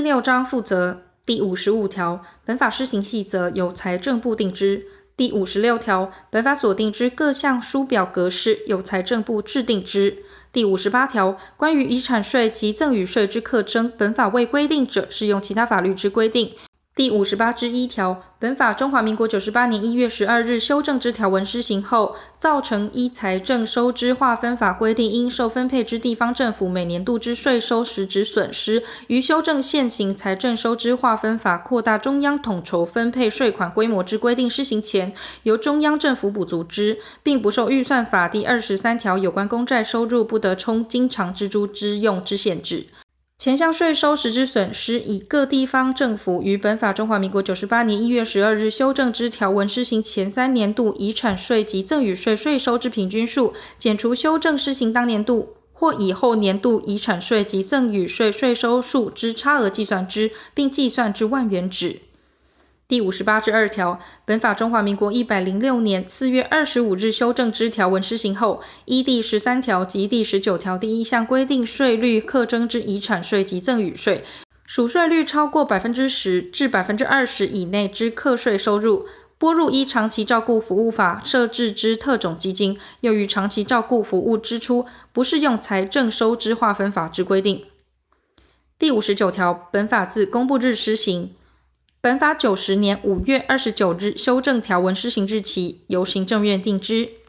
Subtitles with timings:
[0.00, 4.86] 第六章负责第五十五条，本法施行细则由财政部定之。
[5.14, 10.16] 第五十六条，本法所定之各项书表格式由财政部制定之。
[10.50, 16.54] 第五十八条，关于遗产税及赠与税之课征，本法未规定者，适用其他法律之规定。
[17.00, 42.88] 第五十八之一条，本法中华民国九十八年一月十二日修正之条文施行后，造成依财政收支划分法规定应受分配之地方政府每年度之税收实质损失，于修正现行财政收支划分法扩大中央统筹分配税款规模之规定施行前，由中央政府补足之，并不受预算法第二十三条有关公债收入不得充经常支出之用之限制。
[43.40, 62.00] 前项税收实质损失，以各地方政府于本法中华民国九十八年一月十二日修正之条文施行前三年度遗产税及赠与税税收之平均数，减除修正施行当年度或以后年度遗产税及赠与税税收数之差额计算之，并计算之万元止。
[62.90, 74.24] 第五十八之二条，本法中华民国一百零六年四月二十五日修正之条文施行后，依第十三条及第十九条第一项规定税率课征之遗产税及赠与税，
[74.66, 79.06] 属税率超过百分之十至百分之二十以内之课税收入，
[79.38, 87.66] 拨入依长期照顾服务法设置之特种基金，用于长期照顾服务支出，不适用财政收支划分法之规定。
[88.76, 91.30] 第五十九条，本法自公布日施行。
[92.02, 97.19] 本法九十年五月二十九日修正条文施行日期由行政院定之。